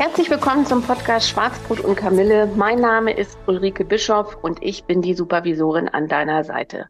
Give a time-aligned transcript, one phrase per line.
[0.00, 2.46] Herzlich willkommen zum Podcast Schwarzbrot und Kamille.
[2.56, 6.88] Mein Name ist Ulrike Bischoff und ich bin die Supervisorin an deiner Seite.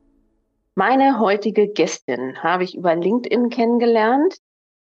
[0.77, 4.37] Meine heutige Gästin habe ich über LinkedIn kennengelernt.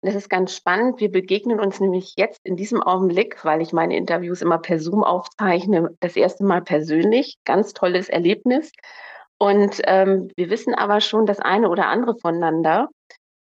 [0.04, 1.00] Das ist ganz spannend.
[1.00, 5.04] Wir begegnen uns nämlich jetzt in diesem Augenblick, weil ich meine Interviews immer per Zoom
[5.04, 7.40] aufzeichne, das erste Mal persönlich.
[7.44, 8.72] Ganz tolles Erlebnis.
[9.40, 12.90] Und ähm, wir wissen aber schon das eine oder andere voneinander.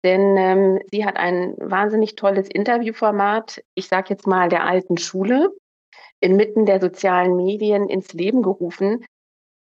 [0.07, 5.49] Denn ähm, sie hat ein wahnsinnig tolles Interviewformat, ich sage jetzt mal der alten Schule,
[6.21, 9.05] inmitten der sozialen Medien ins Leben gerufen,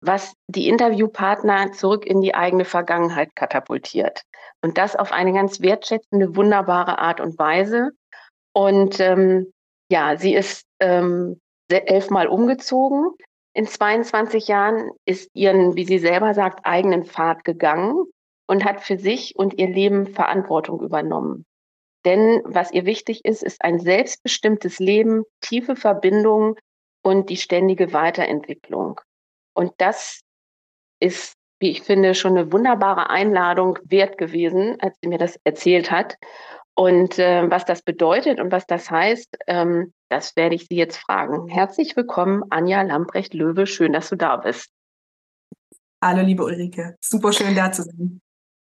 [0.00, 4.22] was die Interviewpartner zurück in die eigene Vergangenheit katapultiert.
[4.60, 7.92] Und das auf eine ganz wertschätzende, wunderbare Art und Weise.
[8.52, 9.52] Und ähm,
[9.88, 13.12] ja, sie ist ähm, elfmal umgezogen.
[13.52, 18.06] In 22 Jahren ist ihren, wie sie selber sagt, eigenen Pfad gegangen
[18.46, 21.46] und hat für sich und ihr Leben Verantwortung übernommen.
[22.04, 26.54] Denn was ihr wichtig ist, ist ein selbstbestimmtes Leben, tiefe Verbindungen
[27.02, 29.00] und die ständige Weiterentwicklung.
[29.54, 30.20] Und das
[31.00, 35.90] ist, wie ich finde, schon eine wunderbare Einladung wert gewesen, als sie mir das erzählt
[35.90, 36.16] hat.
[36.74, 40.96] Und äh, was das bedeutet und was das heißt, ähm, das werde ich Sie jetzt
[40.96, 41.48] fragen.
[41.48, 43.66] Herzlich willkommen, Anja Lamprecht-Löwe.
[43.66, 44.70] Schön, dass du da bist.
[46.02, 46.96] Hallo, liebe Ulrike.
[47.00, 48.20] Super schön, da zu sein.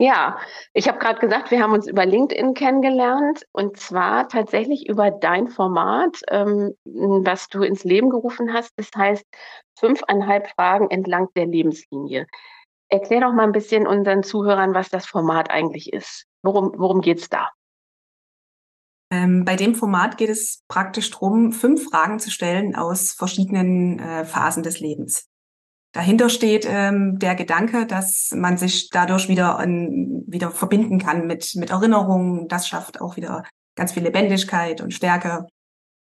[0.00, 0.39] Ja,
[0.73, 5.47] ich habe gerade gesagt, wir haben uns über LinkedIn kennengelernt und zwar tatsächlich über dein
[5.47, 8.73] Format, ähm, was du ins Leben gerufen hast.
[8.77, 9.25] Das heißt
[9.78, 12.27] fünfeinhalb Fragen entlang der Lebenslinie.
[12.89, 16.27] Erklär doch mal ein bisschen unseren Zuhörern, was das Format eigentlich ist.
[16.42, 17.51] Worum, worum geht es da?
[19.13, 24.24] Ähm, bei dem Format geht es praktisch darum, fünf Fragen zu stellen aus verschiedenen äh,
[24.24, 25.29] Phasen des Lebens.
[25.95, 31.55] Dahinter steht ähm, der Gedanke, dass man sich dadurch wieder, an, wieder verbinden kann mit,
[31.55, 32.49] mit Erinnerungen.
[32.49, 33.45] Das schafft auch wieder
[33.77, 35.47] ganz viel Lebendigkeit und Stärke.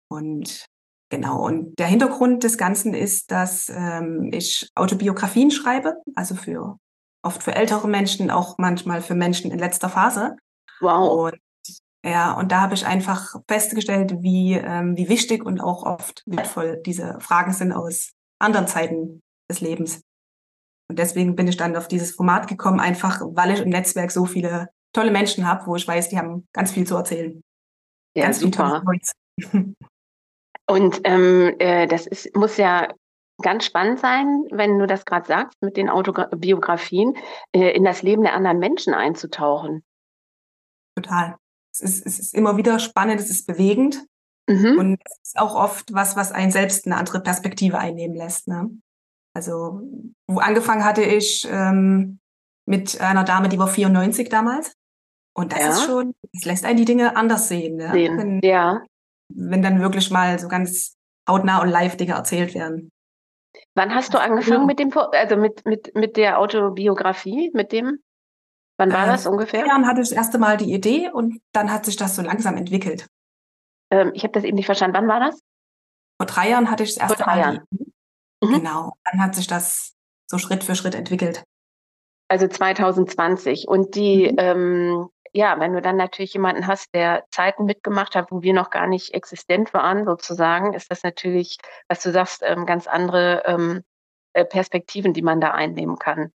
[0.09, 0.66] Und
[1.09, 6.78] genau, und der Hintergrund des Ganzen ist, dass ähm, ich Autobiografien schreibe, also für
[7.22, 10.36] oft für ältere Menschen, auch manchmal für Menschen in letzter Phase.
[10.81, 11.28] Wow.
[11.28, 11.40] Und
[12.04, 16.81] ja, und da habe ich einfach festgestellt, wie, ähm, wie wichtig und auch oft wertvoll
[16.84, 20.02] diese Fragen sind aus anderen Zeiten des Lebens.
[20.90, 24.26] Und deswegen bin ich dann auf dieses Format gekommen, einfach weil ich im Netzwerk so
[24.26, 27.42] viele tolle Menschen habe, wo ich weiß, die haben ganz viel zu erzählen.
[28.16, 28.84] Ja, ganz super.
[30.70, 32.88] Und ähm, äh, das ist, muss ja
[33.42, 37.18] ganz spannend sein, wenn du das gerade sagst, mit den Autobiografien,
[37.54, 39.84] äh, in das Leben der anderen Menschen einzutauchen.
[40.96, 41.36] Total.
[41.74, 44.06] Es ist, es ist immer wieder spannend, es ist bewegend.
[44.48, 44.78] Mhm.
[44.78, 48.48] Und es ist auch oft was, was einen selbst eine andere Perspektive einnehmen lässt.
[48.48, 48.70] Ne?
[49.35, 49.81] Also
[50.27, 52.19] angefangen hatte ich ähm,
[52.66, 54.75] mit einer Dame, die war 94 damals.
[55.35, 55.69] Und das ja.
[55.69, 57.77] ist schon, das lässt einen die Dinge anders sehen.
[57.77, 57.91] Ne?
[57.91, 58.17] sehen.
[58.17, 58.83] Wenn, ja.
[59.29, 60.95] Wenn dann wirklich mal so ganz
[61.27, 62.91] hautnah und live Dinge erzählt werden.
[63.75, 64.66] Wann hast du angefangen ja.
[64.66, 68.00] mit dem, also mit, mit, mit der Autobiografie, mit dem?
[68.77, 69.61] Wann war äh, das ungefähr?
[69.61, 72.21] Vor Jahren hatte ich das erste Mal die Idee und dann hat sich das so
[72.21, 73.07] langsam entwickelt.
[73.91, 74.95] Ähm, ich habe das eben nicht verstanden.
[74.95, 75.39] Wann war das?
[76.17, 77.39] Vor drei Jahren hatte ich das erste Mal.
[77.39, 77.59] Jahren.
[78.44, 78.54] Mhm.
[78.56, 78.94] Genau.
[79.04, 79.96] Dann hat sich das
[80.28, 81.44] so Schritt für Schritt entwickelt.
[82.28, 83.68] Also 2020.
[83.68, 84.38] Und die, mhm.
[84.38, 88.70] ähm, ja, wenn du dann natürlich jemanden hast, der Zeiten mitgemacht hat, wo wir noch
[88.70, 93.84] gar nicht existent waren, sozusagen, ist das natürlich, was du sagst, ähm, ganz andere ähm,
[94.34, 96.31] äh, Perspektiven, die man da einnehmen kann.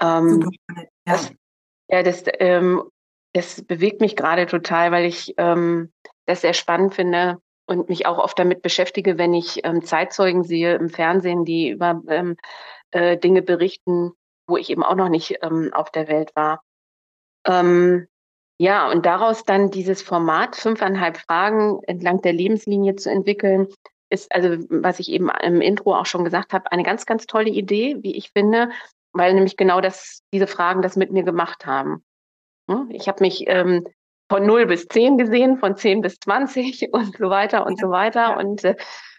[0.00, 0.50] Ähm, Super.
[0.76, 0.84] Ja.
[1.06, 1.32] Das,
[1.90, 2.82] ja, das, ähm,
[3.32, 5.92] das bewegt mich gerade total, weil ich ähm,
[6.26, 10.74] das sehr spannend finde, und mich auch oft damit beschäftige, wenn ich ähm, Zeitzeugen sehe
[10.74, 12.36] im Fernsehen, die über ähm,
[12.90, 14.12] äh, Dinge berichten,
[14.46, 16.62] wo ich eben auch noch nicht ähm, auf der Welt war.
[17.46, 18.08] Ähm,
[18.58, 23.68] ja, und daraus dann dieses Format fünfeinhalb Fragen entlang der Lebenslinie zu entwickeln,
[24.10, 27.50] ist also, was ich eben im Intro auch schon gesagt habe, eine ganz, ganz tolle
[27.50, 28.70] Idee, wie ich finde,
[29.12, 32.02] weil nämlich genau das, diese Fragen das mit mir gemacht haben.
[32.70, 32.88] Hm?
[32.90, 33.86] Ich habe mich ähm,
[34.28, 38.36] von 0 bis 10 gesehen, von 10 bis 20 und so weiter und so weiter.
[38.36, 38.76] Und äh,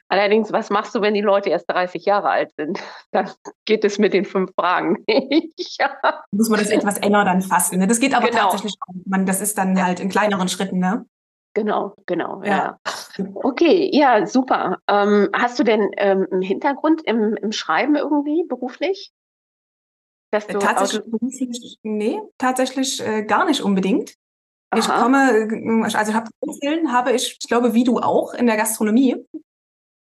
[0.07, 2.79] allerdings, was machst du, wenn die Leute erst 30 Jahre alt sind?
[3.11, 3.29] Dann
[3.65, 5.79] geht es mit den fünf Fragen nicht.
[5.79, 5.91] ja.
[6.31, 7.79] Muss man das etwas enger dann fassen.
[7.79, 7.87] Ne?
[7.87, 8.43] Das geht aber genau.
[8.43, 8.93] tatsächlich auch.
[9.05, 11.05] Man, das ist dann halt in kleineren Schritten, ne?
[11.53, 12.41] genau, genau.
[12.43, 12.79] Ja.
[13.17, 13.25] ja.
[13.35, 14.77] Okay, ja, super.
[14.87, 19.11] Ähm, hast du denn ähm, einen Hintergrund im, im Schreiben irgendwie beruflich?
[20.31, 24.13] Dass du tatsächlich, nee, tatsächlich äh, gar nicht unbedingt.
[24.71, 24.79] Aha.
[24.79, 28.57] Ich komme, also ich habe Wurzeln, habe ich, ich glaube, wie du auch, in der
[28.57, 29.15] Gastronomie.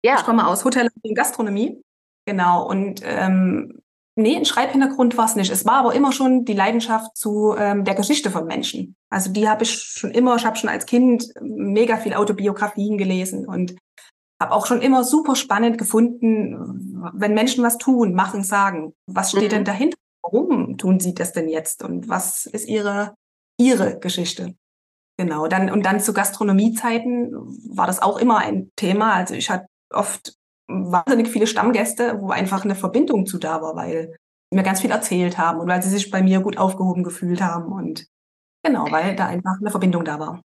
[0.05, 0.17] Ja.
[0.17, 1.81] Ich komme aus Hotel und Gastronomie.
[2.27, 2.69] Genau.
[2.69, 3.81] Und ähm,
[4.15, 5.51] nee, ein Schreibhintergrund war es nicht.
[5.51, 8.95] Es war aber immer schon die Leidenschaft zu ähm, der Geschichte von Menschen.
[9.11, 13.47] Also die habe ich schon immer, ich habe schon als Kind mega viel Autobiografien gelesen
[13.47, 13.77] und
[14.41, 18.93] habe auch schon immer super spannend gefunden, wenn Menschen was tun, machen, sagen.
[19.07, 19.57] Was steht mhm.
[19.57, 19.97] denn dahinter?
[20.23, 21.83] Warum tun sie das denn jetzt?
[21.83, 23.15] Und was ist ihre
[23.67, 24.55] ihre Geschichte.
[25.19, 27.33] Genau, dann und dann zu Gastronomiezeiten
[27.75, 29.15] war das auch immer ein Thema.
[29.15, 30.35] Also ich hatte oft
[30.69, 34.17] wahnsinnig viele Stammgäste, wo einfach eine Verbindung zu da war, weil
[34.51, 37.73] mir ganz viel erzählt haben und weil sie sich bei mir gut aufgehoben gefühlt haben
[37.73, 38.07] und
[38.63, 40.41] genau, weil da einfach eine Verbindung da war.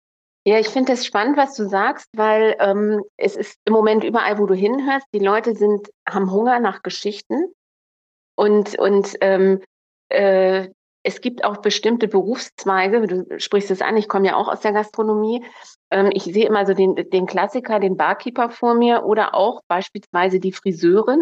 [0.46, 4.38] Ja, ich finde das spannend, was du sagst, weil ähm, es ist im Moment überall,
[4.38, 7.46] wo du hinhörst, die Leute sind, haben Hunger nach Geschichten
[8.36, 9.62] und, und ähm,
[10.10, 10.68] äh,
[11.04, 14.72] es gibt auch bestimmte Berufszweige, du sprichst es an, ich komme ja auch aus der
[14.72, 15.44] Gastronomie.
[15.90, 20.40] Ähm, ich sehe immer so den, den Klassiker, den Barkeeper vor mir oder auch beispielsweise
[20.40, 21.20] die Friseurin.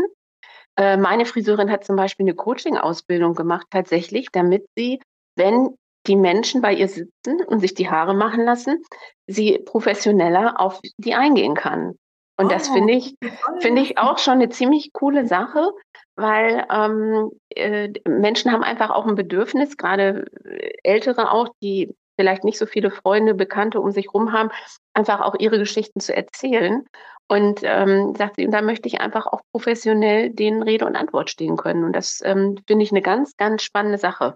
[0.77, 5.01] Äh, meine Friseurin hat zum Beispiel eine Coaching-Ausbildung gemacht, tatsächlich, damit sie,
[5.37, 5.77] wenn
[6.07, 8.83] die Menschen bei ihr sitzen und sich die Haare machen lassen,
[9.27, 11.97] sie professioneller auf die eingehen kann.
[12.43, 13.15] Und oh, das finde ich,
[13.61, 15.71] finde ich auch schon eine ziemlich coole Sache,
[16.17, 22.43] weil ähm, äh, Menschen haben einfach auch ein Bedürfnis, gerade äh, Ältere auch, die vielleicht
[22.43, 24.51] nicht so viele Freunde, Bekannte um sich herum haben,
[24.93, 26.85] einfach auch ihre Geschichten zu erzählen.
[27.29, 31.31] Und ähm, sagt sie, und da möchte ich einfach auch professionell denen Rede und Antwort
[31.31, 31.85] stehen können.
[31.85, 34.35] Und das ähm, finde ich eine ganz, ganz spannende Sache.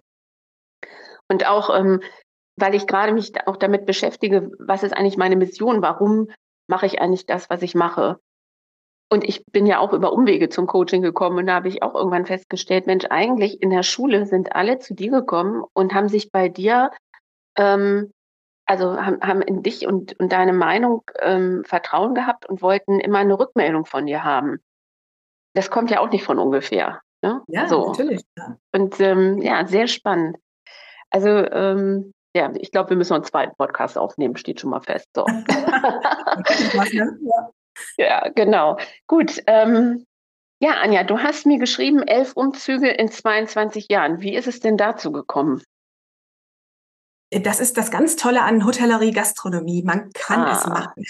[1.28, 2.00] Und auch, ähm,
[2.56, 5.82] weil ich gerade mich auch damit beschäftige, was ist eigentlich meine Mission?
[5.82, 6.28] Warum
[6.68, 8.18] mache ich eigentlich das, was ich mache?
[9.08, 11.94] Und ich bin ja auch über Umwege zum Coaching gekommen und da habe ich auch
[11.94, 16.32] irgendwann festgestellt, Mensch, eigentlich in der Schule sind alle zu dir gekommen und haben sich
[16.32, 16.90] bei dir,
[17.56, 18.12] ähm,
[18.66, 23.18] also haben, haben in dich und, und deine Meinung ähm, Vertrauen gehabt und wollten immer
[23.18, 24.58] eine Rückmeldung von dir haben.
[25.54, 27.00] Das kommt ja auch nicht von ungefähr.
[27.22, 27.42] Ne?
[27.46, 27.88] Ja, so.
[27.88, 28.22] natürlich.
[28.36, 28.58] Ja.
[28.72, 30.36] Und ähm, ja, sehr spannend.
[31.10, 35.08] Also ähm, ja, ich glaube, wir müssen einen zweiten Podcast aufnehmen, steht schon mal fest.
[35.14, 35.24] So.
[37.96, 38.28] ja.
[38.34, 38.76] Genau.
[39.06, 39.42] Gut.
[39.46, 40.04] Ähm,
[40.60, 44.20] ja, Anja, du hast mir geschrieben, elf Umzüge in 22 Jahren.
[44.20, 45.62] Wie ist es denn dazu gekommen?
[47.30, 49.82] Das ist das ganz Tolle an Hotellerie, Gastronomie.
[49.82, 50.52] Man kann ah.
[50.52, 51.04] es machen.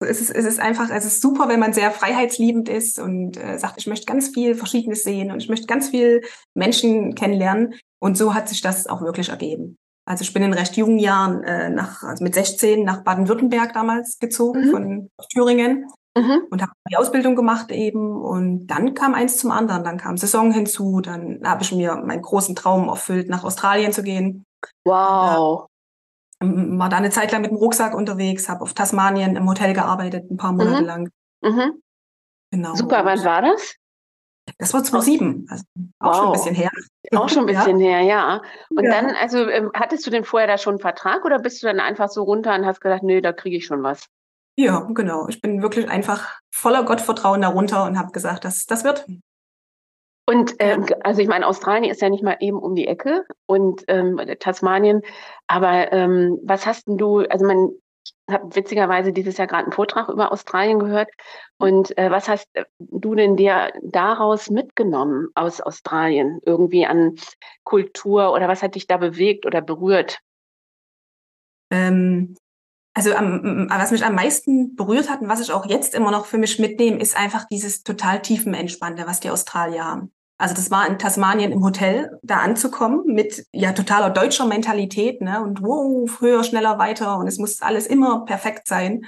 [0.00, 3.58] Es ist, es ist einfach, es ist super, wenn man sehr freiheitsliebend ist und äh,
[3.58, 6.22] sagt, ich möchte ganz viel Verschiedenes sehen und ich möchte ganz viel
[6.54, 7.74] Menschen kennenlernen.
[7.98, 9.78] Und so hat sich das auch wirklich ergeben.
[10.10, 14.18] Also ich bin in recht jungen Jahren äh, nach, also mit 16 nach Baden-Württemberg damals
[14.18, 14.70] gezogen mhm.
[14.72, 16.48] von Thüringen mhm.
[16.50, 18.20] und habe die Ausbildung gemacht eben.
[18.20, 19.84] Und dann kam eins zum anderen.
[19.84, 21.00] Dann kam Saison hinzu.
[21.00, 24.44] Dann habe ich mir meinen großen Traum erfüllt, nach Australien zu gehen.
[24.84, 25.68] Wow.
[26.42, 29.74] Äh, war da eine Zeit lang mit dem Rucksack unterwegs, habe auf Tasmanien im Hotel
[29.74, 30.86] gearbeitet, ein paar Monate mhm.
[30.86, 31.10] lang.
[31.42, 31.82] Mhm.
[32.50, 32.74] Genau.
[32.74, 33.76] Super, wann war das?
[34.58, 35.64] Das war 2007, also
[36.00, 36.16] auch wow.
[36.16, 36.70] schon ein bisschen her.
[37.14, 37.98] Auch schon ein bisschen ja.
[37.98, 38.42] her, ja.
[38.70, 38.90] Und ja.
[38.90, 41.80] dann, also ähm, hattest du denn vorher da schon einen Vertrag oder bist du dann
[41.80, 44.06] einfach so runter und hast gedacht, nee, da kriege ich schon was?
[44.56, 45.26] Ja, genau.
[45.28, 49.06] Ich bin wirklich einfach voller Gottvertrauen darunter und habe gesagt, dass das wird.
[50.26, 53.82] Und ähm, also ich meine, Australien ist ja nicht mal eben um die Ecke und
[53.88, 55.02] ähm, Tasmanien.
[55.48, 57.20] Aber ähm, was hast denn du?
[57.20, 57.70] Also man,
[58.04, 61.10] ich habe witzigerweise dieses Jahr gerade einen Vortrag über Australien gehört.
[61.58, 66.40] Und äh, was hast äh, du denn dir daraus mitgenommen aus Australien?
[66.44, 67.16] Irgendwie an
[67.64, 70.20] Kultur oder was hat dich da bewegt oder berührt?
[71.70, 72.36] Ähm,
[72.94, 76.26] also am, was mich am meisten berührt hat und was ich auch jetzt immer noch
[76.26, 80.12] für mich mitnehme, ist einfach dieses total tiefen Entspannte, was die Australier haben.
[80.40, 85.42] Also das war in Tasmanien im Hotel, da anzukommen mit ja totaler deutscher Mentalität, ne?
[85.42, 89.02] Und wow, höher, schneller, weiter und es muss alles immer perfekt sein.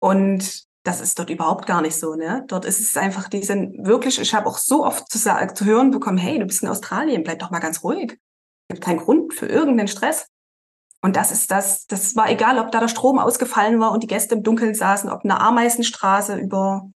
[0.00, 2.44] Und das ist dort überhaupt gar nicht so, ne?
[2.48, 5.92] Dort ist es einfach die sind wirklich, ich habe auch so oft zu, zu hören
[5.92, 8.18] bekommen, hey, du bist in Australien, bleib doch mal ganz ruhig.
[8.68, 10.26] Gibt keinen Grund für irgendeinen Stress.
[11.02, 14.08] Und das ist das, das war egal, ob da der Strom ausgefallen war und die
[14.08, 16.90] Gäste im Dunkeln saßen, ob eine Ameisenstraße über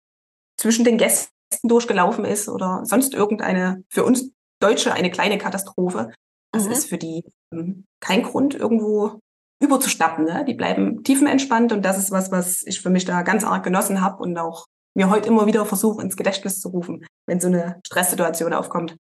[0.58, 6.12] zwischen den Gästen durchgelaufen ist oder sonst irgendeine, für uns Deutsche eine kleine Katastrophe.
[6.52, 6.72] Das mhm.
[6.72, 7.24] ist für die
[7.54, 9.20] ähm, kein Grund, irgendwo
[9.62, 10.26] überzuschnappen.
[10.26, 10.46] Ne?
[10.46, 14.02] Die bleiben tiefenentspannt und das ist was, was ich für mich da ganz arg genossen
[14.02, 17.80] habe und auch mir heute immer wieder versuche, ins Gedächtnis zu rufen, wenn so eine
[17.86, 18.98] Stresssituation aufkommt.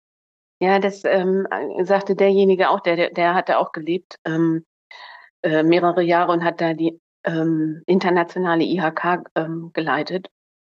[0.62, 1.46] Ja, das ähm,
[1.82, 4.64] sagte derjenige auch, der, der, hatte auch gelebt ähm,
[5.42, 10.28] äh, mehrere Jahre und hat da die ähm, internationale IHK ähm, geleitet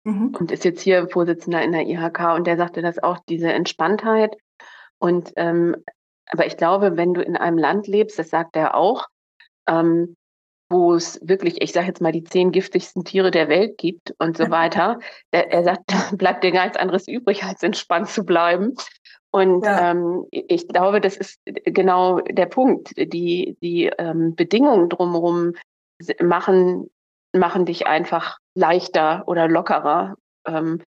[0.04, 0.34] mhm.
[0.38, 4.36] und ist jetzt hier Vorsitzender in der IHK und der sagte das auch, diese Entspanntheit.
[4.98, 5.76] Und ähm,
[6.30, 9.06] aber ich glaube, wenn du in einem Land lebst, das sagt er auch,
[9.68, 10.16] ähm,
[10.70, 14.36] wo es wirklich, ich sage jetzt mal, die zehn giftigsten Tiere der Welt gibt und
[14.36, 14.98] so weiter.
[15.30, 18.74] Er, er sagt, da bleibt dir gar nichts anderes übrig, als entspannt zu bleiben.
[19.30, 19.90] Und ja.
[19.90, 22.92] ähm, ich glaube, das ist genau der Punkt.
[22.96, 25.52] Die, die ähm, Bedingungen drumherum
[26.20, 26.90] machen,
[27.32, 30.82] machen dich einfach leichter oder lockerer, ähm,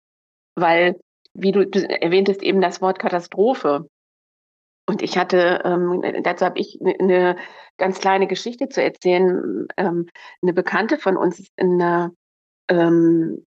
[0.55, 0.99] weil,
[1.33, 3.87] wie du, du erwähntest eben das Wort Katastrophe.
[4.87, 7.35] Und ich hatte, ähm, dazu habe ich eine ne
[7.77, 9.67] ganz kleine Geschichte zu erzählen.
[9.77, 10.07] Ähm,
[10.41, 12.11] eine Bekannte von uns ist, eine,
[12.67, 13.45] ähm,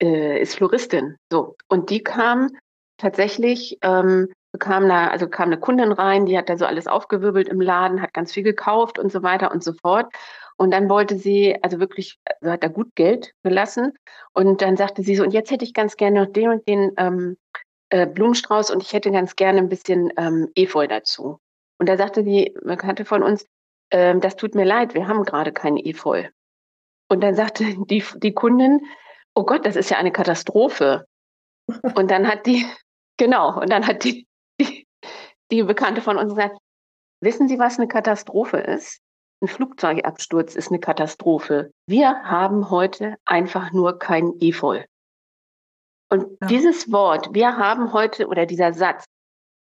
[0.00, 1.16] äh, ist Floristin.
[1.30, 1.56] So.
[1.68, 2.50] Und die kam
[2.96, 7.48] tatsächlich, ähm, bekam da, also kam eine Kundin rein, die hat da so alles aufgewirbelt
[7.48, 10.12] im Laden, hat ganz viel gekauft und so weiter und so fort.
[10.56, 13.92] Und dann wollte sie, also wirklich, also hat da gut Geld gelassen.
[14.32, 16.92] Und dann sagte sie so, und jetzt hätte ich ganz gerne noch den und den
[16.96, 17.36] ähm,
[17.90, 21.38] äh, Blumenstrauß und ich hätte ganz gerne ein bisschen ähm, Efeu dazu.
[21.78, 23.46] Und da sagte die Bekannte von uns,
[23.90, 26.28] ähm, das tut mir leid, wir haben gerade keinen Efeu.
[27.08, 28.80] Und dann sagte die, die Kundin,
[29.34, 31.06] oh Gott, das ist ja eine Katastrophe.
[31.94, 32.66] Und dann hat die,
[33.18, 34.26] genau, und dann hat die,
[34.60, 34.86] die,
[35.50, 36.56] die Bekannte von uns gesagt,
[37.20, 39.00] wissen Sie, was eine Katastrophe ist?
[39.42, 41.72] Ein Flugzeugabsturz ist eine Katastrophe.
[41.86, 44.84] Wir haben heute einfach nur kein Efeu.
[46.08, 46.46] Und ja.
[46.46, 49.04] dieses Wort, wir haben heute, oder dieser Satz,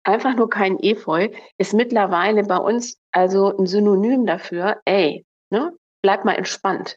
[0.03, 1.29] einfach nur kein Efeu,
[1.59, 6.97] ist mittlerweile bei uns also ein Synonym dafür, ey, ne, bleib mal entspannt.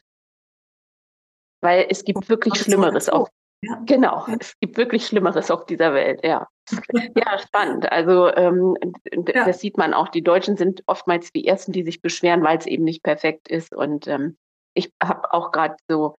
[1.60, 3.28] Weil es gibt wirklich Schlimmeres auf.
[3.62, 3.82] Ja.
[3.84, 6.48] Genau, es gibt wirklich Schlimmeres auf dieser Welt, ja.
[7.16, 7.90] ja, spannend.
[7.92, 8.74] Also ähm,
[9.12, 9.44] ja.
[9.44, 10.08] das sieht man auch.
[10.08, 13.74] Die Deutschen sind oftmals die Ersten, die sich beschweren, weil es eben nicht perfekt ist.
[13.74, 14.38] Und ähm,
[14.72, 16.16] ich habe auch gerade so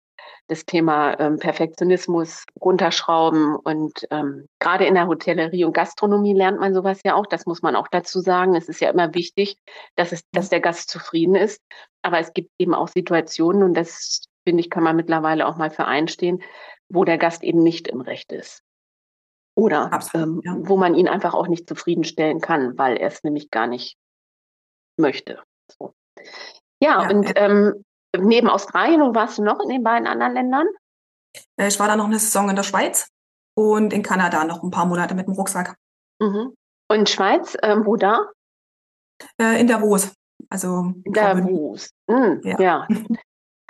[0.48, 3.55] das Thema ähm, Perfektionismus runterschrauben.
[3.55, 7.25] Und ähm, gerade in der Hotellerie und Gastronomie lernt man sowas ja auch.
[7.25, 8.55] Das muss man auch dazu sagen.
[8.55, 9.57] Es ist ja immer wichtig,
[9.95, 11.62] dass, es, dass der Gast zufrieden ist.
[12.03, 15.69] Aber es gibt eben auch Situationen, und das finde ich, kann man mittlerweile auch mal
[15.69, 16.41] für einstehen,
[16.91, 18.63] wo der Gast eben nicht im Recht ist.
[19.55, 20.69] Oder Absolut, ähm, ja.
[20.69, 23.98] wo man ihn einfach auch nicht zufriedenstellen kann, weil er es nämlich gar nicht
[24.98, 25.43] möchte.
[25.71, 25.93] So.
[26.81, 27.83] Ja, ja, und ähm,
[28.17, 30.67] neben Australien, wo warst du noch in den beiden anderen Ländern?
[31.57, 33.10] Äh, ich war da noch eine Saison in der Schweiz
[33.55, 35.75] und in Kanada noch ein paar Monate mit dem Rucksack.
[36.19, 36.55] Mhm.
[36.89, 38.31] Und Schweiz, ähm, wo da?
[39.39, 40.13] Äh, in Davos.
[40.50, 41.91] Also Davos.
[42.07, 42.60] Mhm, ja.
[42.60, 42.88] ja.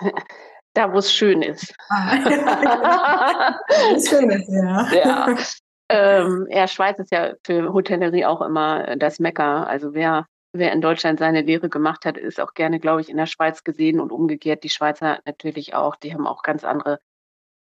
[0.74, 1.74] da, wo es schön ist.
[1.90, 3.58] Ah,
[3.98, 4.86] schön ist, ja.
[4.92, 5.36] ja.
[5.88, 9.64] Ähm, ja, Schweiz ist ja für Hotellerie auch immer das Mekka.
[9.64, 13.16] Also wer wer in Deutschland seine Lehre gemacht hat, ist auch gerne, glaube ich, in
[13.16, 15.96] der Schweiz gesehen und umgekehrt die Schweizer natürlich auch.
[15.96, 16.98] Die haben auch ganz andere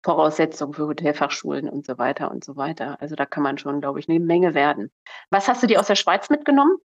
[0.04, 2.98] Voraussetzungen für Hotelfachschulen und so weiter und so weiter.
[3.02, 4.92] Also da kann man schon, glaube ich, eine Menge werden.
[5.30, 6.78] Was hast du dir aus der Schweiz mitgenommen?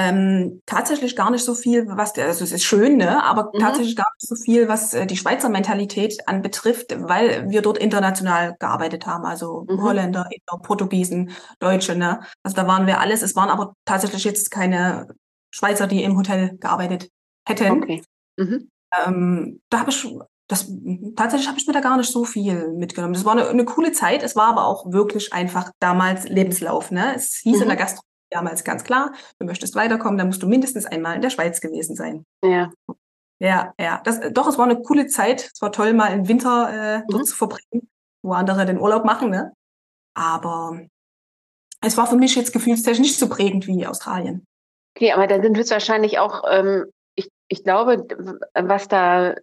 [0.00, 3.24] Ähm, tatsächlich gar nicht so viel, was der, also es ist schön, ne?
[3.24, 3.58] aber mhm.
[3.58, 8.54] tatsächlich gar nicht so viel, was äh, die Schweizer Mentalität anbetrifft, weil wir dort international
[8.60, 9.82] gearbeitet haben, also mhm.
[9.82, 12.20] Holländer, Inder, Portugiesen, Deutsche, ne?
[12.44, 13.22] Also da waren wir alles.
[13.22, 15.08] Es waren aber tatsächlich jetzt keine
[15.50, 17.10] Schweizer, die im Hotel gearbeitet
[17.44, 17.82] hätten.
[17.82, 18.04] Okay.
[18.36, 18.70] Mhm.
[19.04, 20.06] Ähm, da habe ich
[20.46, 20.72] das
[21.16, 23.14] tatsächlich habe ich mir da gar nicht so viel mitgenommen.
[23.14, 24.22] Das war eine, eine, coole Zeit.
[24.22, 26.90] Es war aber auch wirklich einfach damals Lebenslauf.
[26.90, 27.14] Ne?
[27.16, 27.62] Es hieß mhm.
[27.62, 31.22] in der Gastronomie damals ganz klar, du möchtest weiterkommen, dann musst du mindestens einmal in
[31.22, 32.24] der Schweiz gewesen sein.
[32.44, 32.70] Ja.
[33.40, 34.00] Ja, ja.
[34.04, 35.50] Das, doch, es war eine coole Zeit.
[35.54, 37.26] Es war toll, mal im Winter äh, dort mhm.
[37.26, 37.88] zu verbringen,
[38.22, 39.52] wo andere den Urlaub machen, ne?
[40.14, 40.80] Aber
[41.80, 44.44] es war für mich jetzt gefühlstechnisch nicht so prägend wie Australien.
[44.96, 48.04] Okay, aber da sind höchstwahrscheinlich auch, ähm, ich, ich glaube,
[48.54, 49.36] was da,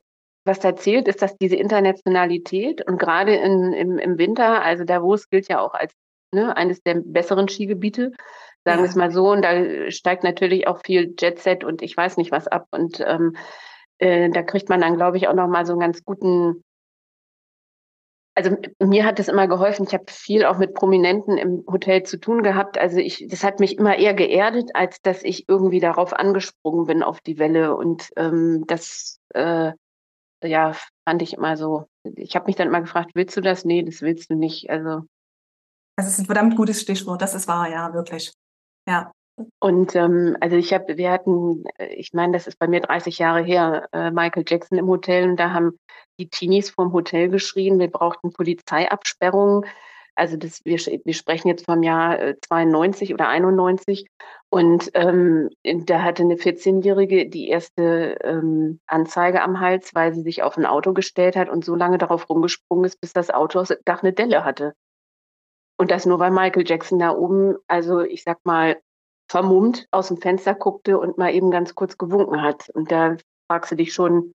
[0.44, 5.30] was da zählt, ist, dass diese Internationalität und gerade in, im, im Winter, also Davos
[5.30, 5.94] gilt ja auch als
[6.34, 8.12] ne, eines der besseren Skigebiete,
[8.66, 9.32] sagen wir es mal so.
[9.32, 12.68] Und da steigt natürlich auch viel Jetset und ich weiß nicht was ab.
[12.72, 13.36] Und ähm,
[14.00, 16.64] äh, da kriegt man dann, glaube ich, auch noch mal so einen ganz guten.
[18.38, 19.86] Also mir hat es immer geholfen.
[19.88, 22.78] Ich habe viel auch mit Prominenten im Hotel zu tun gehabt.
[22.78, 27.04] Also ich, das hat mich immer eher geerdet, als dass ich irgendwie darauf angesprungen bin
[27.04, 27.76] auf die Welle.
[27.78, 29.72] Und ähm, das, äh,
[30.44, 30.76] ja,
[31.08, 31.86] fand ich immer so.
[32.16, 33.64] Ich habe mich dann immer gefragt, willst du das?
[33.64, 34.70] Nee, das willst du nicht.
[34.70, 35.04] Also
[35.96, 37.22] das ist ein verdammt gutes Stichwort.
[37.22, 38.34] Das ist wahr, ja, wirklich.
[38.88, 39.12] Ja.
[39.60, 43.20] Und ähm, also ich habe, wir hatten, äh, ich meine, das ist bei mir 30
[43.20, 45.78] Jahre her, äh, Michael Jackson im Hotel und da haben
[46.20, 49.66] die Teenies vom Hotel geschrien, wir brauchten Polizeiabsperrungen,
[50.16, 54.08] Also das, wir, wir sprechen jetzt vom Jahr 92 oder 91
[54.50, 60.44] und ähm, da hatte eine 14-Jährige die erste ähm, Anzeige am Hals, weil sie sich
[60.44, 63.74] auf ein Auto gestellt hat und so lange darauf rumgesprungen ist, bis das Auto aus
[63.86, 64.74] Dach eine Delle hatte.
[65.78, 68.80] Und das nur, weil Michael Jackson da oben, also ich sag mal,
[69.30, 72.70] vermummt aus dem Fenster guckte und mal eben ganz kurz gewunken hat.
[72.70, 73.18] Und da
[73.48, 74.34] fragst du dich schon,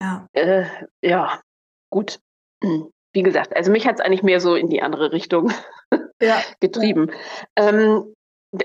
[0.00, 0.66] ja, äh,
[1.02, 1.40] ja
[1.90, 2.20] gut.
[3.16, 5.52] Wie gesagt, also mich hat es eigentlich mehr so in die andere Richtung
[6.20, 6.42] ja.
[6.58, 7.12] getrieben.
[7.56, 7.68] Ja.
[7.68, 8.12] Ähm,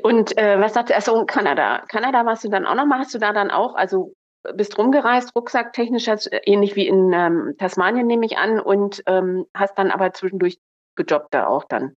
[0.03, 1.83] und äh, was sagte, achso, Kanada.
[1.87, 4.13] Kanada warst du dann auch nochmal, hast du da dann auch, also
[4.55, 6.09] bist rumgereist, rucksacktechnisch,
[6.45, 10.57] ähnlich wie in ähm, Tasmanien nehme ich an, und ähm, hast dann aber zwischendurch
[10.95, 11.93] gejobbt da auch dann.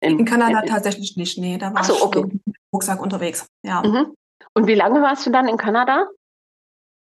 [0.00, 2.24] In, in Kanada in, tatsächlich nicht, nee, da war so, okay.
[2.26, 3.82] ich mit Rucksack unterwegs, ja.
[3.82, 4.14] Mhm.
[4.54, 6.06] Und wie lange warst du dann in Kanada?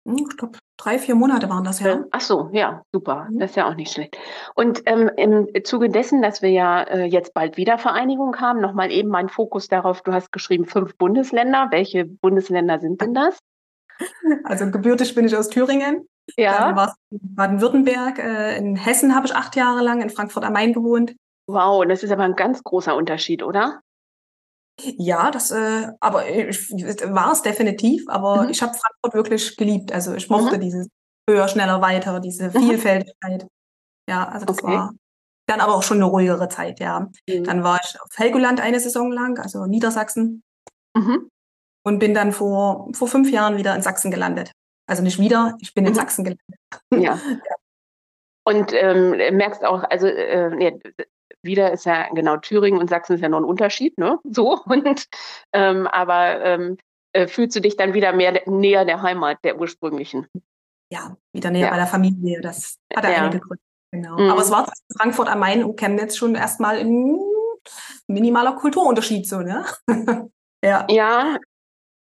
[0.06, 2.04] Hm, ich glaube, drei, vier Monate waren das ja.
[2.10, 3.28] Ach so, ja, super.
[3.30, 3.38] Mhm.
[3.38, 4.16] Das ist ja auch nicht schlecht.
[4.54, 8.90] Und ähm, im Zuge dessen, dass wir ja äh, jetzt bald wieder Vereinigung haben, nochmal
[8.90, 11.68] eben mein Fokus darauf, du hast geschrieben fünf Bundesländer.
[11.70, 13.38] Welche Bundesländer sind denn das?
[14.44, 16.06] Also gebürtig bin ich aus Thüringen.
[16.36, 16.66] Ja.
[16.66, 18.18] Dann war Baden-Württemberg.
[18.18, 21.14] Äh, in Hessen habe ich acht Jahre lang, in Frankfurt am Main gewohnt.
[21.46, 23.80] Wow, das ist aber ein ganz großer Unterschied, oder?
[24.80, 28.04] Ja, das, äh, aber war es definitiv.
[28.08, 28.50] Aber mhm.
[28.50, 29.92] ich habe Frankfurt wirklich geliebt.
[29.92, 30.60] Also ich mochte mhm.
[30.60, 30.88] dieses
[31.28, 32.68] höher, schneller, weiter, diese mhm.
[32.68, 33.46] Vielfältigkeit.
[34.08, 34.72] Ja, also das okay.
[34.72, 34.92] war
[35.50, 37.08] dann aber auch schon eine ruhigere Zeit, ja.
[37.28, 37.44] Mhm.
[37.44, 40.42] Dann war ich auf Helgoland eine Saison lang, also Niedersachsen.
[40.96, 41.28] Mhm.
[41.82, 44.52] Und bin dann vor, vor fünf Jahren wieder in Sachsen gelandet.
[44.90, 45.96] Also nicht wieder, ich bin in mhm.
[45.96, 46.44] Sachsen gelandet.
[46.92, 46.98] Ja.
[47.00, 47.54] ja.
[48.44, 50.80] Und ähm, merkst auch, also äh, nee,
[51.42, 54.18] wieder ist ja genau Thüringen und Sachsen ist ja noch ein Unterschied, ne?
[54.24, 55.06] So und
[55.52, 56.76] ähm, aber ähm,
[57.12, 60.26] äh, fühlst du dich dann wieder mehr näher der Heimat, der ursprünglichen?
[60.92, 61.70] Ja, wieder näher ja.
[61.70, 62.40] bei der Familie.
[62.40, 63.62] Das hat ja einige Gründe.
[63.92, 64.18] Genau.
[64.18, 64.30] Mhm.
[64.30, 67.18] Aber es war Frankfurt am Main und Chemnitz schon erstmal ein
[68.08, 69.64] minimaler Kulturunterschied so, ne?
[70.64, 70.86] ja.
[70.90, 71.38] Ja,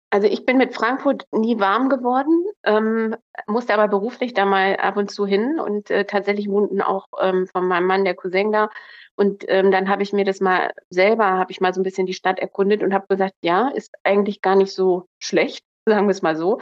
[0.10, 4.98] also ich bin mit Frankfurt nie warm geworden, ähm, musste aber beruflich da mal ab
[4.98, 8.70] und zu hin und äh, tatsächlich wohnten auch ähm, von meinem Mann der Cousin da.
[9.16, 12.06] Und ähm, dann habe ich mir das mal selber, habe ich mal so ein bisschen
[12.06, 16.12] die Stadt erkundet und habe gesagt, ja, ist eigentlich gar nicht so schlecht, sagen wir
[16.12, 16.62] es mal so.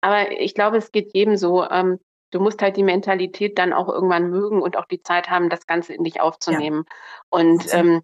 [0.00, 1.68] Aber ich glaube, es geht jedem so.
[1.68, 2.00] Ähm,
[2.30, 5.66] du musst halt die Mentalität dann auch irgendwann mögen und auch die Zeit haben, das
[5.66, 6.84] Ganze in dich aufzunehmen.
[6.86, 6.94] Ja.
[7.28, 8.02] Und ähm,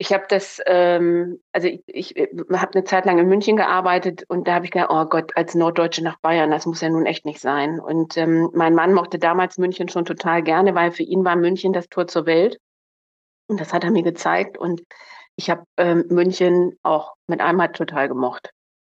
[0.00, 4.24] ich habe das, ähm, also ich, ich äh, habe eine Zeit lang in München gearbeitet
[4.28, 7.04] und da habe ich gedacht, oh Gott, als Norddeutsche nach Bayern, das muss ja nun
[7.04, 7.78] echt nicht sein.
[7.78, 11.74] Und ähm, mein Mann mochte damals München schon total gerne, weil für ihn war München
[11.74, 12.58] das Tor zur Welt.
[13.46, 14.56] Und das hat er mir gezeigt.
[14.56, 14.82] Und
[15.36, 18.52] ich habe ähm, München auch mit einmal total gemocht.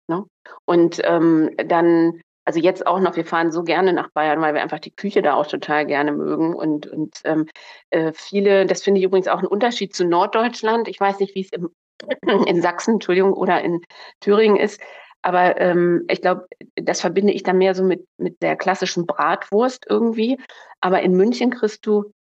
[0.07, 0.23] Ne?
[0.63, 4.61] Und ähm, dann also jetzt auch noch, wir fahren so gerne nach Bayern, weil wir
[4.61, 6.53] einfach die Küche da auch total gerne mögen.
[6.53, 7.47] Und, und ähm,
[7.89, 10.87] äh, viele, das finde ich übrigens auch ein Unterschied zu Norddeutschland.
[10.87, 11.69] Ich weiß nicht, wie es im,
[12.45, 13.81] in Sachsen, Entschuldigung, oder in
[14.19, 14.81] Thüringen ist.
[15.21, 19.85] Aber ähm, ich glaube, das verbinde ich dann mehr so mit, mit der klassischen Bratwurst
[19.89, 20.37] irgendwie.
[20.81, 22.11] Aber in München kriegst du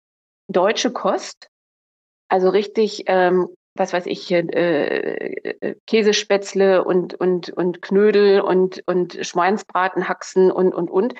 [0.47, 1.49] deutsche Kost,
[2.29, 9.17] also richtig ähm, was weiß ich, äh, äh, Käsespätzle und, und, und Knödel und, und
[9.21, 11.15] Schweinsbratenhaxen und, und, und.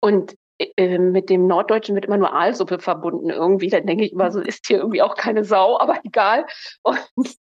[0.00, 3.68] Und äh, mit dem Norddeutschen wird immer nur Aalsuppe verbunden irgendwie.
[3.68, 6.46] Dann denke ich immer, so ist hier irgendwie auch keine Sau, aber egal.
[6.82, 7.38] Und,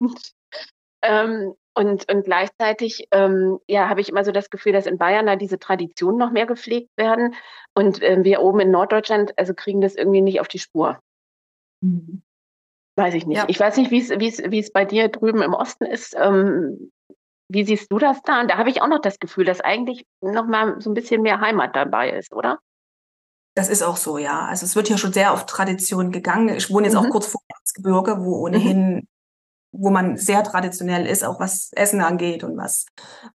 [1.02, 5.26] ähm, und, und gleichzeitig ähm, ja, habe ich immer so das Gefühl, dass in Bayern
[5.26, 7.36] da diese Traditionen noch mehr gepflegt werden.
[7.74, 11.00] Und äh, wir oben in Norddeutschland also kriegen das irgendwie nicht auf die Spur.
[11.82, 12.22] Mhm.
[12.96, 13.38] Weiß ich nicht.
[13.38, 13.46] Ja.
[13.48, 16.16] Ich weiß nicht, wie es, wie es, wie es bei dir drüben im Osten ist.
[16.18, 16.92] Ähm,
[17.50, 18.42] wie siehst du das da?
[18.42, 21.22] Und da habe ich auch noch das Gefühl, dass eigentlich noch mal so ein bisschen
[21.22, 22.60] mehr Heimat dabei ist, oder?
[23.56, 24.46] Das ist auch so, ja.
[24.46, 26.50] Also es wird hier schon sehr auf Tradition gegangen.
[26.56, 27.06] Ich wohne jetzt mhm.
[27.06, 29.08] auch kurz vor Erzgebirge, wo ohnehin, mhm.
[29.72, 32.86] wo man sehr traditionell ist, auch was Essen angeht und was,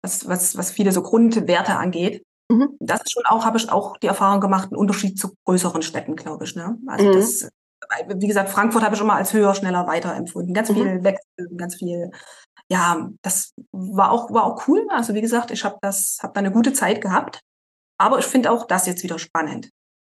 [0.01, 2.23] was, was, was viele so Grundwerte angeht.
[2.51, 2.69] Mhm.
[2.79, 6.15] Das ist schon auch, habe ich auch die Erfahrung gemacht, ein Unterschied zu größeren Städten,
[6.15, 6.55] glaube ich.
[6.55, 6.77] Ne?
[6.87, 7.13] Also mhm.
[7.13, 7.49] das
[8.15, 10.53] wie gesagt, Frankfurt habe ich immer als höher, schneller, weiter empfunden.
[10.53, 11.03] Ganz viel mhm.
[11.03, 12.11] Wechsel, ganz viel.
[12.71, 14.85] Ja, das war auch, war auch cool.
[14.89, 17.39] Also wie gesagt, ich habe das, habe da eine gute Zeit gehabt.
[17.97, 19.69] Aber ich finde auch das jetzt wieder spannend.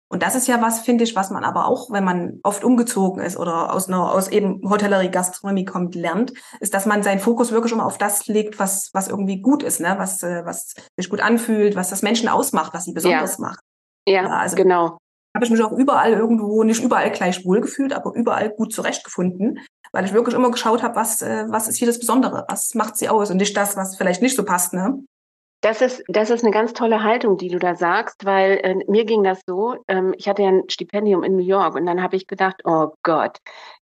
[0.08, 3.22] Und das ist ja was, finde ich, was man aber auch, wenn man oft umgezogen
[3.22, 7.50] ist oder aus einer, aus eben Hotellerie, Gastronomie kommt, lernt, ist, dass man seinen Fokus
[7.50, 9.94] wirklich immer auf das legt, was, was irgendwie gut ist, ne?
[9.96, 13.44] was, äh, was sich gut anfühlt, was das Menschen ausmacht, was sie besonders ja.
[13.46, 13.60] macht.
[14.06, 14.98] Ja, ja also genau
[15.34, 19.60] habe ich mich auch überall irgendwo, nicht überall gleich wohl gefühlt, aber überall gut zurechtgefunden,
[19.92, 22.96] weil ich wirklich immer geschaut habe, was, äh, was ist hier das Besondere, was macht
[22.96, 24.74] sie aus und nicht das, was vielleicht nicht so passt.
[24.74, 25.02] Ne?
[25.62, 29.04] Das ist, das ist eine ganz tolle Haltung, die du da sagst, weil äh, mir
[29.04, 32.16] ging das so, ähm, ich hatte ja ein Stipendium in New York und dann habe
[32.16, 33.38] ich gedacht, oh Gott,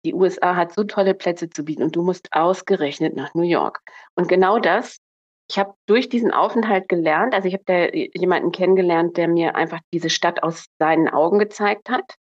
[0.05, 3.81] die USA hat so tolle Plätze zu bieten und du musst ausgerechnet nach New York.
[4.15, 4.99] Und genau das,
[5.49, 7.88] ich habe durch diesen Aufenthalt gelernt, also ich habe da
[8.19, 12.15] jemanden kennengelernt, der mir einfach diese Stadt aus seinen Augen gezeigt hat.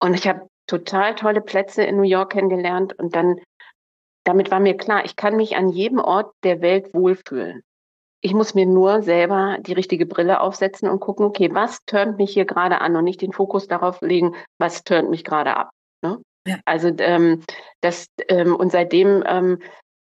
[0.00, 3.40] Und ich habe total tolle Plätze in New York kennengelernt und dann,
[4.24, 7.62] damit war mir klar, ich kann mich an jedem Ort der Welt wohlfühlen.
[8.20, 12.32] Ich muss mir nur selber die richtige Brille aufsetzen und gucken, okay, was turnt mich
[12.32, 15.70] hier gerade an und nicht den Fokus darauf legen, was turnt mich gerade ab.
[16.02, 16.20] Ne?
[16.46, 16.58] Ja.
[16.64, 17.42] Also ähm,
[17.80, 19.58] das ähm, und seitdem ähm,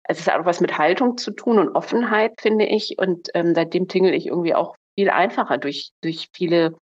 [0.09, 2.97] es ist auch was mit Haltung zu tun und Offenheit, finde ich.
[2.99, 6.77] Und ähm, seitdem tingel ich irgendwie auch viel einfacher durch, durch viele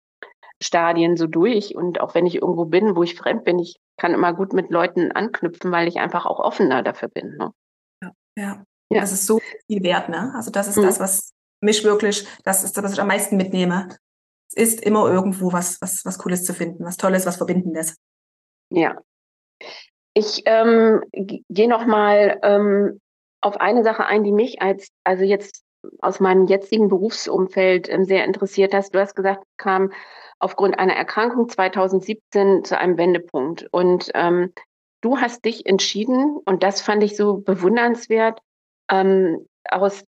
[0.62, 1.76] Stadien so durch.
[1.76, 4.70] Und auch wenn ich irgendwo bin, wo ich fremd bin, ich kann immer gut mit
[4.70, 7.38] Leuten anknüpfen, weil ich einfach auch offener dafür bin.
[7.38, 7.52] Ne?
[8.02, 8.64] Ja, ja.
[8.90, 9.02] Ja.
[9.02, 10.34] Das ist so viel wert, ne?
[10.36, 10.84] Also das ist mhm.
[10.84, 13.88] das, was mich wirklich, das ist das, was ich am meisten mitnehme.
[14.50, 17.96] Es ist immer irgendwo was, was, was Cooles zu finden, was Tolles, was Verbindendes.
[18.70, 19.00] Ja.
[20.14, 23.00] Ich ähm, gehe noch mal ähm,
[23.44, 25.64] auf eine Sache ein, die mich als, also jetzt
[26.02, 28.96] aus meinem jetzigen Berufsumfeld ähm, sehr interessiert hast.
[28.96, 29.92] Du hast gesagt, kam
[30.40, 33.68] aufgrund einer Erkrankung 2017 zu einem Wendepunkt.
[33.72, 34.54] Und ähm,
[35.02, 38.40] du hast dich entschieden, und das fand ich so bewundernswert,
[38.90, 40.04] ähm, aus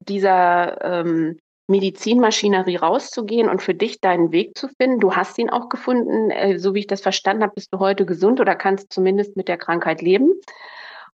[0.00, 5.00] dieser ähm, Medizinmaschinerie rauszugehen und für dich deinen Weg zu finden.
[5.00, 6.30] Du hast ihn auch gefunden.
[6.30, 9.48] Äh, so wie ich das verstanden habe, bist du heute gesund oder kannst zumindest mit
[9.48, 10.32] der Krankheit leben.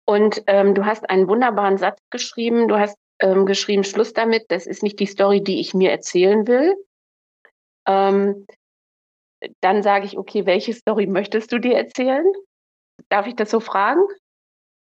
[0.07, 2.69] Und ähm, du hast einen wunderbaren Satz geschrieben.
[2.69, 6.47] Du hast ähm, geschrieben, Schluss damit, das ist nicht die Story, die ich mir erzählen
[6.47, 6.75] will.
[7.87, 8.47] Ähm,
[9.61, 12.25] dann sage ich, okay, welche Story möchtest du dir erzählen?
[13.09, 14.03] Darf ich das so fragen?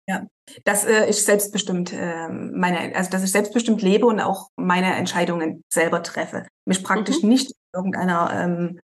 [0.10, 0.25] Ja,
[0.63, 5.63] dass äh, ich selbstbestimmt äh, meine, also dass ich selbstbestimmt lebe und auch meine Entscheidungen
[5.71, 6.47] selber treffe.
[6.65, 7.30] Mich praktisch mhm.
[7.30, 8.80] nicht in irgendeiner ähm,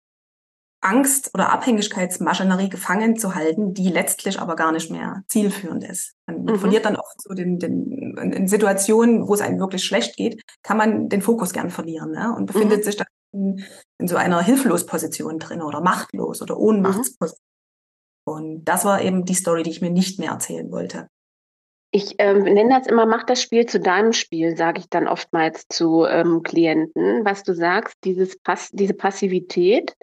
[0.80, 6.14] Angst- oder Abhängigkeitsmaschinerie gefangen zu halten, die letztlich aber gar nicht mehr zielführend ist.
[6.26, 6.58] Man mhm.
[6.58, 10.78] verliert dann oft so den, den, in Situationen, wo es einem wirklich schlecht geht, kann
[10.78, 12.34] man den Fokus gern verlieren ne?
[12.34, 12.82] und befindet mhm.
[12.84, 13.64] sich dann in,
[13.98, 17.44] in, so einer Hilflosposition drin oder machtlos oder Ohnmachtsposition.
[18.26, 18.32] Mhm.
[18.32, 21.08] Und das war eben die Story, die ich mir nicht mehr erzählen wollte.
[21.92, 25.66] Ich ähm, nenne das immer, mach das Spiel zu deinem Spiel, sage ich dann oftmals
[25.68, 27.24] zu ähm, Klienten.
[27.24, 29.96] Was du sagst, dieses Pass diese Passivität,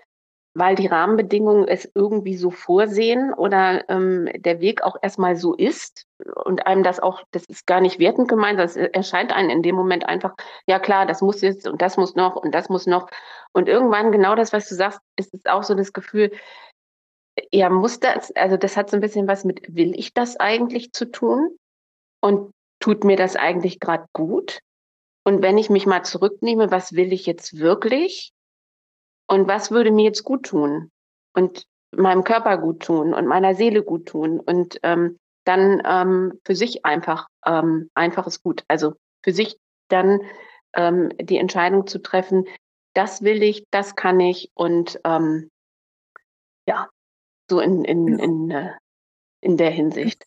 [0.57, 6.07] weil die Rahmenbedingungen es irgendwie so vorsehen oder ähm, der Weg auch erstmal so ist
[6.45, 9.75] und einem das auch, das ist gar nicht wertend gemeint, das erscheint einem in dem
[9.75, 10.33] Moment einfach,
[10.65, 13.07] ja klar, das muss jetzt und das muss noch und das muss noch.
[13.53, 16.31] Und irgendwann genau das, was du sagst, ist es auch so das Gefühl,
[17.51, 20.91] ja, muss das, also das hat so ein bisschen was mit, will ich das eigentlich
[20.91, 21.55] zu tun?
[22.19, 24.61] Und tut mir das eigentlich gerade gut?
[25.23, 28.31] Und wenn ich mich mal zurücknehme, was will ich jetzt wirklich?
[29.27, 30.91] Und was würde mir jetzt gut tun?
[31.33, 36.55] Und meinem Körper gut tun und meiner Seele gut tun und ähm, dann ähm, für
[36.55, 38.63] sich einfach ähm, einfaches Gut.
[38.67, 40.19] Also für sich dann
[40.75, 42.45] ähm, die Entscheidung zu treffen,
[42.93, 45.49] das will ich, das kann ich und ähm,
[46.67, 46.89] ja,
[47.49, 48.71] so in, in, in, äh,
[49.41, 50.25] in der Hinsicht.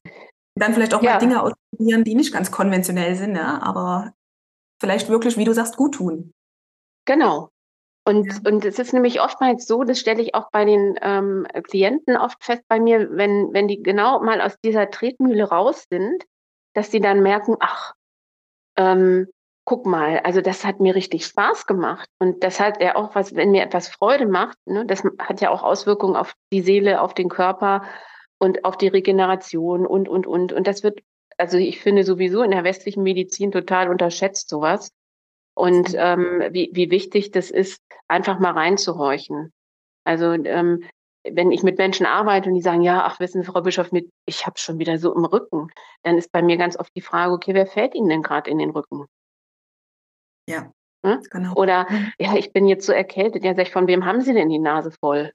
[0.55, 1.13] Dann vielleicht auch ja.
[1.13, 3.63] mal Dinge ausprobieren, die nicht ganz konventionell sind, ne?
[3.63, 4.15] aber
[4.81, 6.33] vielleicht wirklich, wie du sagst, gut tun.
[7.05, 7.51] Genau.
[8.05, 8.51] Und, ja.
[8.51, 12.43] und es ist nämlich oftmals so, das stelle ich auch bei den ähm, Klienten oft
[12.43, 16.25] fest bei mir, wenn, wenn die genau mal aus dieser Tretmühle raus sind,
[16.75, 17.93] dass sie dann merken, ach,
[18.77, 19.29] ähm,
[19.65, 22.09] guck mal, also das hat mir richtig Spaß gemacht.
[22.19, 25.51] Und das hat ja auch was, wenn mir etwas Freude macht, ne, das hat ja
[25.51, 27.85] auch Auswirkungen auf die Seele, auf den Körper
[28.39, 30.53] und auf die Regeneration und, und, und.
[30.53, 31.01] Und das wird,
[31.37, 34.91] also ich finde sowieso in der westlichen Medizin total unterschätzt sowas.
[35.61, 39.53] Und ähm, wie, wie wichtig das ist, einfach mal reinzuhorchen.
[40.05, 40.85] Also ähm,
[41.23, 44.09] wenn ich mit Menschen arbeite und die sagen, ja, ach, wissen Sie, Frau Bischof, mit,
[44.25, 45.69] ich habe schon wieder so im Rücken,
[46.03, 48.57] dann ist bei mir ganz oft die Frage, okay, wer fällt Ihnen denn gerade in
[48.57, 49.05] den Rücken?
[50.49, 50.73] Ja.
[51.05, 51.21] Hm?
[51.31, 51.55] Genau.
[51.57, 52.13] Oder mhm.
[52.19, 53.45] ja, ich bin jetzt so erkältet.
[53.45, 55.31] Ja, sag ich, von wem haben Sie denn die Nase voll?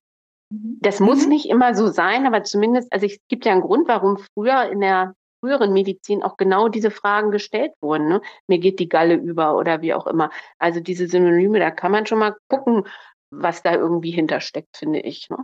[0.50, 0.80] Mhm.
[0.82, 1.30] Das muss mhm.
[1.30, 4.80] nicht immer so sein, aber zumindest, also es gibt ja einen Grund, warum früher in
[4.80, 5.14] der
[5.46, 8.08] früheren Medizin auch genau diese Fragen gestellt wurden.
[8.08, 8.22] Ne?
[8.48, 10.32] Mir geht die Galle über oder wie auch immer.
[10.58, 12.88] Also diese Synonyme, da kann man schon mal gucken,
[13.30, 15.30] was da irgendwie hintersteckt, finde ich.
[15.30, 15.38] Ne?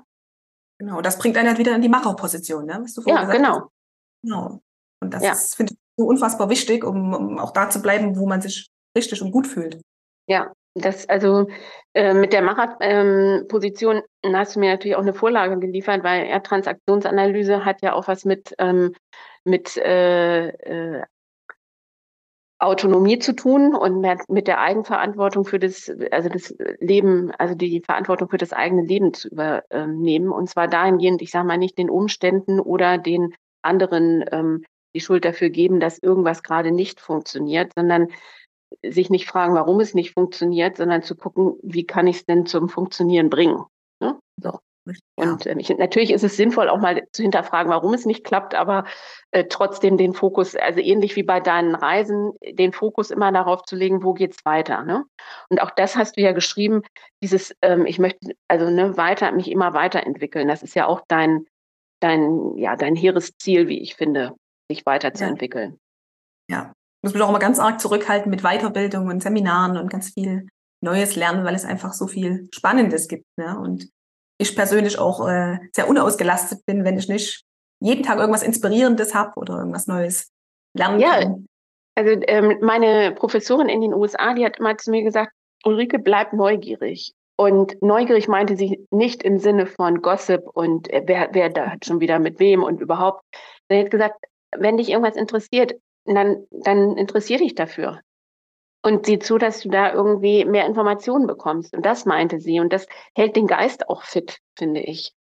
[0.80, 2.80] Genau, das bringt einen halt wieder in die Macherposition, ne?
[2.82, 3.56] was du vorhin ja, genau.
[3.56, 3.70] Hast.
[4.24, 4.62] Genau.
[5.02, 5.36] Und das ja.
[5.36, 9.22] finde ich so unfassbar wichtig, um, um auch da zu bleiben, wo man sich richtig
[9.22, 9.80] und gut fühlt.
[10.28, 11.48] Ja, das also
[11.94, 16.40] äh, mit der Macherposition ähm, hast du mir natürlich auch eine Vorlage geliefert, weil ja,
[16.40, 18.96] Transaktionsanalyse hat ja auch was mit, ähm,
[19.44, 21.04] mit äh, äh,
[22.60, 28.30] Autonomie zu tun und mit der Eigenverantwortung für das, also das Leben, also die Verantwortung
[28.30, 30.30] für das eigene Leben zu übernehmen.
[30.32, 35.26] Und zwar dahingehend, ich sage mal, nicht den Umständen oder den anderen ähm, die Schuld
[35.26, 38.10] dafür geben, dass irgendwas gerade nicht funktioniert, sondern
[38.88, 42.46] sich nicht fragen, warum es nicht funktioniert, sondern zu gucken, wie kann ich es denn
[42.46, 43.64] zum Funktionieren bringen.
[44.00, 44.18] Ne?
[44.38, 44.60] So.
[45.16, 48.56] Und äh, ich, natürlich ist es sinnvoll, auch mal zu hinterfragen, warum es nicht klappt,
[48.56, 48.86] aber
[49.32, 53.76] äh, trotzdem den Fokus, also ähnlich wie bei deinen Reisen, den Fokus immer darauf zu
[53.76, 54.84] legen, wo geht's weiter.
[54.84, 55.04] Ne?
[55.50, 56.82] Und auch das hast du ja geschrieben,
[57.24, 60.48] dieses, ähm, ich möchte also ne, weiter, mich immer weiterentwickeln.
[60.48, 61.46] Das ist ja auch dein,
[62.02, 64.36] dein, ja, dein hehres Ziel, wie ich finde,
[64.70, 65.80] sich weiterzuentwickeln.
[66.50, 66.58] Ja.
[66.58, 66.74] ja.
[67.04, 70.48] Ich muss mich auch immer ganz arg zurückhalten mit Weiterbildung und Seminaren und ganz viel
[70.84, 73.26] Neues lernen, weil es einfach so viel Spannendes gibt.
[73.38, 73.58] Ne?
[73.58, 73.90] Und
[74.42, 77.44] ich persönlich auch äh, sehr unausgelastet bin, wenn ich nicht
[77.80, 80.32] jeden Tag irgendwas Inspirierendes habe oder irgendwas Neues
[80.78, 81.48] lernen ja, kann.
[81.96, 85.32] Also ähm, meine Professorin in den USA, die hat immer zu mir gesagt,
[85.66, 87.14] Ulrike, bleib neugierig.
[87.38, 91.86] Und neugierig meinte sie nicht im Sinne von Gossip und äh, wer, wer da hat
[91.86, 93.24] schon wieder mit wem und überhaupt.
[93.70, 94.26] Sie hat gesagt,
[94.56, 95.74] wenn dich irgendwas interessiert,
[96.06, 98.02] dann, dann interessier dich dafür
[98.84, 101.76] und sieh zu, dass du da irgendwie mehr Informationen bekommst.
[101.76, 102.60] Und das meinte sie.
[102.60, 105.14] Und das hält den Geist auch fit, finde ich.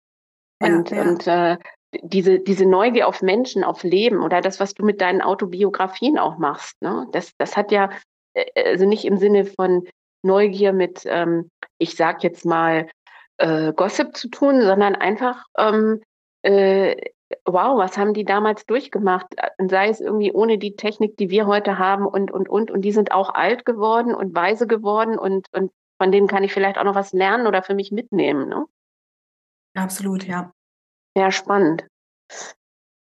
[0.60, 1.04] Und, ja, ja.
[1.04, 1.58] und äh,
[2.02, 6.38] diese, diese Neugier auf Menschen, auf Leben oder das, was du mit deinen Autobiografien auch
[6.38, 7.08] machst, ne?
[7.12, 7.89] das, das hat ja,
[8.34, 9.88] äh, also nicht im Sinne von
[10.24, 12.88] Neugier mit, ähm, ich sag jetzt mal,
[13.38, 16.02] äh, Gossip zu tun, sondern einfach ähm,
[16.43, 16.95] äh,
[17.45, 19.27] wow, was haben die damals durchgemacht?
[19.57, 22.71] Sei es irgendwie ohne die Technik, die wir heute haben und, und, und.
[22.71, 26.53] Und die sind auch alt geworden und weise geworden und, und von denen kann ich
[26.53, 28.49] vielleicht auch noch was lernen oder für mich mitnehmen.
[28.49, 28.65] Ne?
[29.75, 30.51] Absolut, ja.
[31.15, 31.85] Ja, spannend.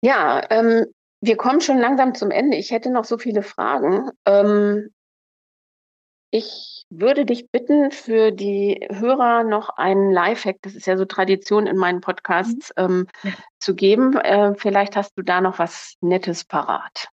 [0.02, 0.86] Ja, ähm,
[1.22, 2.58] wir kommen schon langsam zum Ende.
[2.58, 4.12] Ich hätte noch so viele Fragen.
[4.26, 4.90] Ähm,
[6.34, 11.68] ich würde dich bitten, für die Hörer noch einen Lifehack, das ist ja so Tradition
[11.68, 12.84] in meinen Podcasts, mhm.
[12.84, 13.32] ähm, ja.
[13.60, 14.18] zu geben.
[14.18, 17.08] Äh, vielleicht hast du da noch was Nettes parat.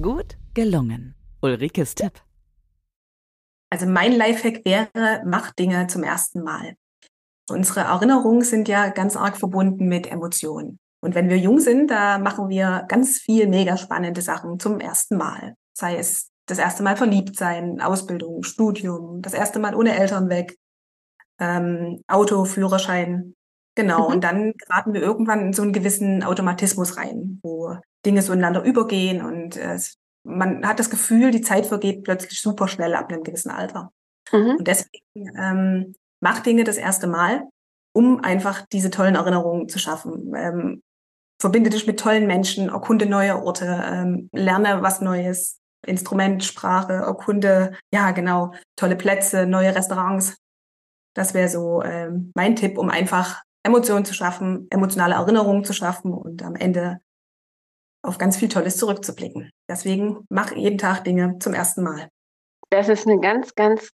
[0.00, 1.14] Gut gelungen.
[1.42, 2.12] Ulrikes Tipp.
[3.70, 6.76] Also mein Lifehack wäre, mach Dinge zum ersten Mal.
[7.50, 10.78] Unsere Erinnerungen sind ja ganz arg verbunden mit Emotionen.
[11.00, 15.18] Und wenn wir jung sind, da machen wir ganz viel mega spannende Sachen zum ersten
[15.18, 15.54] Mal.
[15.74, 20.56] Sei es das erste Mal verliebt sein, Ausbildung, Studium, das erste Mal ohne Eltern weg,
[21.38, 23.34] ähm, Auto, Führerschein.
[23.74, 24.08] Genau.
[24.08, 24.14] Mhm.
[24.14, 28.64] Und dann geraten wir irgendwann in so einen gewissen Automatismus rein, wo Dinge so ineinander
[28.64, 29.78] übergehen und äh,
[30.24, 33.92] man hat das Gefühl, die Zeit vergeht plötzlich super schnell ab einem gewissen Alter.
[34.32, 34.56] Mhm.
[34.58, 37.48] Und deswegen ähm, mach Dinge das erste Mal,
[37.94, 40.32] um einfach diese tollen Erinnerungen zu schaffen.
[40.36, 40.82] Ähm,
[41.40, 47.76] verbinde dich mit tollen Menschen, erkunde neue Orte, ähm, lerne was Neues, Instrument, Sprache, Erkunde,
[47.92, 50.36] ja genau, tolle Plätze, neue Restaurants.
[51.14, 56.12] Das wäre so ähm, mein Tipp, um einfach Emotionen zu schaffen, emotionale Erinnerungen zu schaffen
[56.12, 57.00] und am Ende
[58.02, 59.50] auf ganz viel Tolles zurückzublicken.
[59.68, 62.08] Deswegen mach jeden Tag Dinge zum ersten Mal.
[62.70, 63.90] Das ist ein ganz, ganz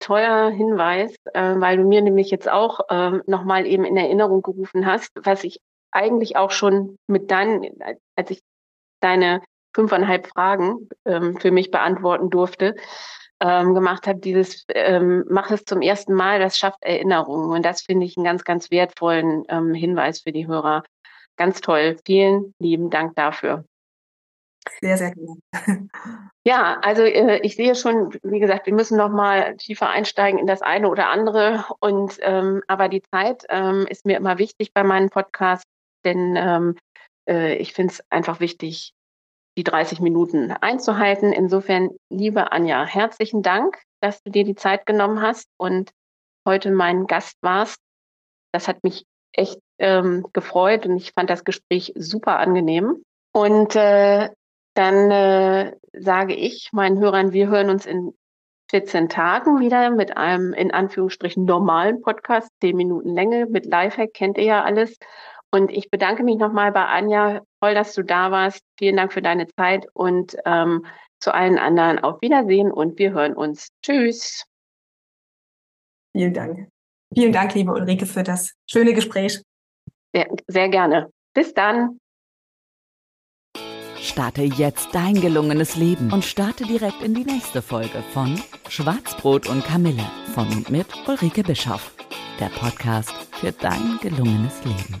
[0.00, 4.86] toller Hinweis, äh, weil du mir nämlich jetzt auch äh, nochmal eben in Erinnerung gerufen
[4.86, 5.60] hast, was ich
[5.92, 7.78] eigentlich auch schon mit deinen,
[8.16, 8.40] als ich
[9.00, 9.40] deine
[9.74, 12.76] fünfeinhalb Fragen ähm, für mich beantworten durfte,
[13.40, 17.50] ähm, gemacht habe, dieses ähm, mach es zum ersten Mal, das schafft Erinnerungen.
[17.50, 20.84] Und das finde ich einen ganz, ganz wertvollen ähm, Hinweis für die Hörer.
[21.36, 21.96] Ganz toll.
[22.06, 23.64] Vielen lieben Dank dafür.
[24.80, 25.36] Sehr, sehr gerne.
[26.46, 30.46] Ja, also äh, ich sehe schon, wie gesagt, wir müssen noch mal tiefer einsteigen in
[30.46, 31.64] das eine oder andere.
[31.80, 35.64] Und ähm, aber die Zeit ähm, ist mir immer wichtig bei meinen Podcasts,
[36.04, 36.76] denn ähm,
[37.26, 38.92] äh, ich finde es einfach wichtig,
[39.56, 41.32] die 30 Minuten einzuhalten.
[41.32, 45.90] Insofern, liebe Anja, herzlichen Dank, dass du dir die Zeit genommen hast und
[46.46, 47.78] heute mein Gast warst.
[48.52, 53.02] Das hat mich echt ähm, gefreut und ich fand das Gespräch super angenehm.
[53.32, 54.30] Und äh,
[54.74, 58.14] dann äh, sage ich meinen Hörern, wir hören uns in
[58.70, 64.38] 14 Tagen wieder mit einem in Anführungsstrichen normalen Podcast, 10 Minuten Länge mit Lifehack, kennt
[64.38, 64.96] ihr ja alles.
[65.54, 67.42] Und ich bedanke mich nochmal bei Anja.
[67.60, 68.60] Toll, dass du da warst.
[68.76, 70.84] Vielen Dank für deine Zeit und ähm,
[71.20, 73.68] zu allen anderen auf Wiedersehen und wir hören uns.
[73.80, 74.42] Tschüss.
[76.12, 76.68] Vielen Dank.
[77.14, 79.42] Vielen Dank, liebe Ulrike, für das schöne Gespräch.
[80.12, 81.08] Sehr, sehr gerne.
[81.34, 82.00] Bis dann.
[84.00, 89.64] Starte jetzt dein gelungenes Leben und starte direkt in die nächste Folge von Schwarzbrot und
[89.64, 91.94] Kamille von und mit Ulrike Bischoff.
[92.40, 95.00] Der Podcast für dein gelungenes Leben.